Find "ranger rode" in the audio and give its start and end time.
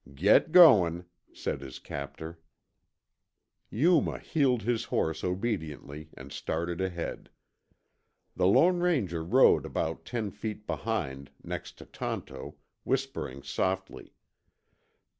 8.79-9.63